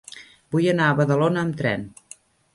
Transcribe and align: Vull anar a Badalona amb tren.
Vull 0.55 0.69
anar 0.71 0.87
a 0.87 0.95
Badalona 1.01 1.45
amb 1.45 1.61
tren. 1.61 1.87